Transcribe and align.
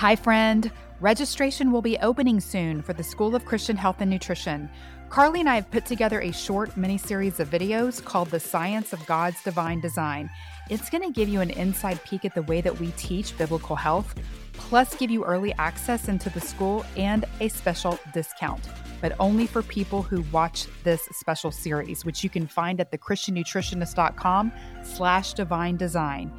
Hi, 0.00 0.16
friend. 0.16 0.72
Registration 1.02 1.70
will 1.70 1.82
be 1.82 1.98
opening 1.98 2.40
soon 2.40 2.80
for 2.80 2.94
the 2.94 3.02
School 3.02 3.34
of 3.34 3.44
Christian 3.44 3.76
Health 3.76 3.96
and 4.00 4.10
Nutrition. 4.10 4.70
Carly 5.10 5.40
and 5.40 5.48
I 5.50 5.56
have 5.56 5.70
put 5.70 5.84
together 5.84 6.22
a 6.22 6.32
short 6.32 6.74
mini 6.74 6.96
series 6.96 7.38
of 7.38 7.50
videos 7.50 8.02
called 8.02 8.30
The 8.30 8.40
Science 8.40 8.94
of 8.94 9.04
God's 9.04 9.42
Divine 9.42 9.82
Design. 9.82 10.30
It's 10.70 10.88
going 10.88 11.02
to 11.02 11.12
give 11.12 11.28
you 11.28 11.42
an 11.42 11.50
inside 11.50 12.02
peek 12.02 12.24
at 12.24 12.34
the 12.34 12.40
way 12.44 12.62
that 12.62 12.80
we 12.80 12.92
teach 12.92 13.36
biblical 13.36 13.76
health, 13.76 14.14
plus 14.54 14.94
give 14.94 15.10
you 15.10 15.22
early 15.22 15.52
access 15.58 16.08
into 16.08 16.30
the 16.30 16.40
school 16.40 16.82
and 16.96 17.26
a 17.40 17.48
special 17.48 17.98
discount, 18.14 18.70
but 19.02 19.12
only 19.20 19.46
for 19.46 19.62
people 19.62 20.00
who 20.00 20.22
watch 20.32 20.64
this 20.82 21.02
special 21.12 21.50
series, 21.50 22.06
which 22.06 22.24
you 22.24 22.30
can 22.30 22.46
find 22.46 22.80
at 22.80 22.90
thechristiannutritionist.com 22.90 24.50
slash 24.82 25.34
divine 25.34 25.76
design. 25.76 26.32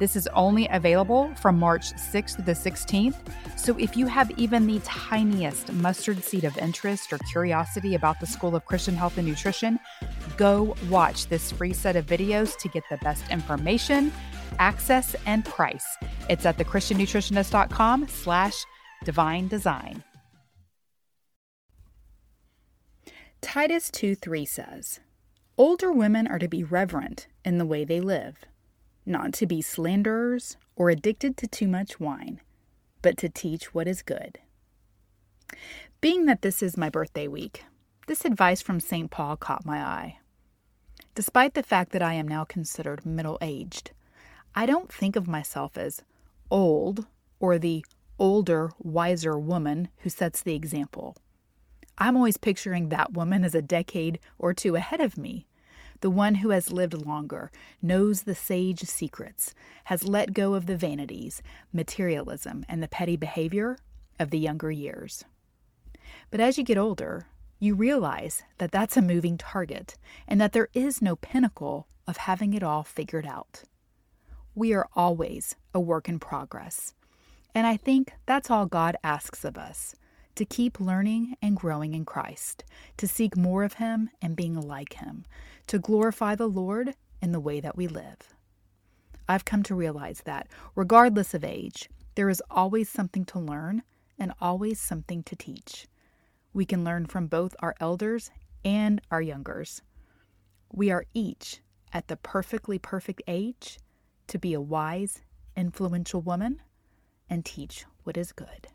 This 0.00 0.16
is 0.16 0.26
only 0.28 0.66
available 0.68 1.30
from 1.34 1.58
March 1.58 1.92
6th 1.92 2.36
to 2.36 2.42
the 2.42 2.52
16th. 2.52 3.16
So 3.58 3.76
if 3.78 3.98
you 3.98 4.06
have 4.06 4.30
even 4.38 4.66
the 4.66 4.80
tiniest 4.80 5.70
mustard 5.74 6.24
seed 6.24 6.44
of 6.44 6.56
interest 6.56 7.12
or 7.12 7.18
curiosity 7.30 7.94
about 7.94 8.18
the 8.18 8.26
School 8.26 8.56
of 8.56 8.64
Christian 8.64 8.96
Health 8.96 9.18
and 9.18 9.28
Nutrition, 9.28 9.78
go 10.38 10.74
watch 10.88 11.26
this 11.26 11.52
free 11.52 11.74
set 11.74 11.96
of 11.96 12.06
videos 12.06 12.56
to 12.60 12.68
get 12.68 12.82
the 12.88 12.96
best 12.96 13.30
information, 13.30 14.10
access, 14.58 15.14
and 15.26 15.44
price. 15.44 15.86
It's 16.30 16.46
at 16.46 16.56
thechristiannutritionist.com 16.56 18.08
slash 18.08 18.54
divine 19.04 19.48
design. 19.48 20.02
Titus 23.42 23.90
2 23.90 24.14
3 24.14 24.46
says, 24.46 25.00
Older 25.58 25.92
women 25.92 26.26
are 26.26 26.38
to 26.38 26.48
be 26.48 26.64
reverent 26.64 27.26
in 27.44 27.58
the 27.58 27.66
way 27.66 27.84
they 27.84 28.00
live 28.00 28.46
not 29.10 29.32
to 29.34 29.46
be 29.46 29.60
slanderers 29.60 30.56
or 30.76 30.88
addicted 30.88 31.36
to 31.36 31.46
too 31.46 31.68
much 31.68 32.00
wine, 32.00 32.40
but 33.02 33.16
to 33.18 33.28
teach 33.28 33.74
what 33.74 33.86
is 33.86 34.02
good. 34.02 34.38
Being 36.00 36.26
that 36.26 36.42
this 36.42 36.62
is 36.62 36.76
my 36.76 36.88
birthday 36.88 37.28
week, 37.28 37.64
this 38.06 38.24
advice 38.24 38.62
from 38.62 38.80
St. 38.80 39.10
Paul 39.10 39.36
caught 39.36 39.66
my 39.66 39.78
eye. 39.82 40.18
Despite 41.14 41.54
the 41.54 41.62
fact 41.62 41.92
that 41.92 42.02
I 42.02 42.14
am 42.14 42.26
now 42.26 42.44
considered 42.44 43.04
middle 43.04 43.36
aged, 43.42 43.90
I 44.54 44.64
don't 44.64 44.92
think 44.92 45.16
of 45.16 45.28
myself 45.28 45.76
as 45.76 46.02
old 46.50 47.06
or 47.38 47.58
the 47.58 47.84
older, 48.18 48.70
wiser 48.78 49.38
woman 49.38 49.88
who 49.98 50.10
sets 50.10 50.42
the 50.42 50.54
example. 50.54 51.16
I'm 51.98 52.16
always 52.16 52.36
picturing 52.36 52.88
that 52.88 53.12
woman 53.12 53.44
as 53.44 53.54
a 53.54 53.62
decade 53.62 54.20
or 54.38 54.54
two 54.54 54.76
ahead 54.76 55.00
of 55.00 55.18
me, 55.18 55.46
the 56.00 56.10
one 56.10 56.36
who 56.36 56.50
has 56.50 56.72
lived 56.72 57.06
longer, 57.06 57.50
knows 57.82 58.22
the 58.22 58.34
sage 58.34 58.80
secrets, 58.80 59.54
has 59.84 60.04
let 60.04 60.32
go 60.32 60.54
of 60.54 60.66
the 60.66 60.76
vanities, 60.76 61.42
materialism, 61.72 62.64
and 62.68 62.82
the 62.82 62.88
petty 62.88 63.16
behavior 63.16 63.78
of 64.18 64.30
the 64.30 64.38
younger 64.38 64.70
years. 64.70 65.24
But 66.30 66.40
as 66.40 66.58
you 66.58 66.64
get 66.64 66.78
older, 66.78 67.26
you 67.58 67.74
realize 67.74 68.42
that 68.58 68.72
that's 68.72 68.96
a 68.96 69.02
moving 69.02 69.36
target 69.36 69.96
and 70.26 70.40
that 70.40 70.52
there 70.52 70.68
is 70.72 71.02
no 71.02 71.16
pinnacle 71.16 71.86
of 72.06 72.16
having 72.16 72.54
it 72.54 72.62
all 72.62 72.82
figured 72.82 73.26
out. 73.26 73.64
We 74.54 74.72
are 74.72 74.88
always 74.94 75.56
a 75.74 75.80
work 75.80 76.08
in 76.08 76.18
progress. 76.18 76.94
And 77.54 77.66
I 77.66 77.76
think 77.76 78.12
that's 78.26 78.50
all 78.50 78.66
God 78.66 78.96
asks 79.04 79.44
of 79.44 79.58
us 79.58 79.94
to 80.34 80.44
keep 80.44 80.80
learning 80.80 81.36
and 81.42 81.56
growing 81.56 81.94
in 81.94 82.04
Christ, 82.04 82.64
to 82.96 83.06
seek 83.06 83.36
more 83.36 83.64
of 83.64 83.74
Him 83.74 84.10
and 84.22 84.36
being 84.36 84.58
like 84.60 84.94
Him, 84.94 85.24
to 85.66 85.78
glorify 85.78 86.34
the 86.34 86.48
Lord 86.48 86.94
in 87.20 87.32
the 87.32 87.40
way 87.40 87.60
that 87.60 87.76
we 87.76 87.86
live. 87.86 88.34
I've 89.28 89.44
come 89.44 89.62
to 89.64 89.74
realize 89.74 90.22
that, 90.24 90.48
regardless 90.74 91.34
of 91.34 91.44
age, 91.44 91.88
there 92.14 92.28
is 92.28 92.42
always 92.50 92.88
something 92.88 93.24
to 93.26 93.38
learn 93.38 93.82
and 94.18 94.32
always 94.40 94.80
something 94.80 95.22
to 95.24 95.36
teach. 95.36 95.86
We 96.52 96.64
can 96.64 96.84
learn 96.84 97.06
from 97.06 97.28
both 97.28 97.54
our 97.60 97.74
elders 97.80 98.30
and 98.64 99.00
our 99.10 99.22
youngers. 99.22 99.82
We 100.72 100.90
are 100.90 101.04
each 101.14 101.60
at 101.92 102.08
the 102.08 102.16
perfectly 102.16 102.78
perfect 102.78 103.22
age 103.26 103.78
to 104.26 104.38
be 104.38 104.54
a 104.54 104.60
wise, 104.60 105.22
influential 105.56 106.20
woman 106.20 106.60
and 107.28 107.44
teach 107.44 107.84
what 108.04 108.16
is 108.16 108.32
good. 108.32 108.68